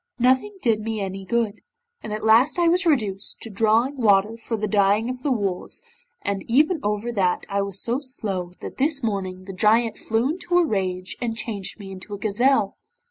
[0.17, 1.61] Nothing did me any good,
[2.01, 5.83] and at last I was reduced to drawing water for the dyeing of the wools,
[6.23, 10.57] and even over that I was so slow that this morning the Giant flew into
[10.57, 12.79] a rage and changed me into a gazelle.